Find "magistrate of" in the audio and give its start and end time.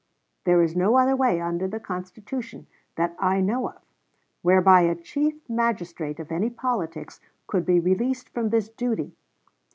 5.47-6.31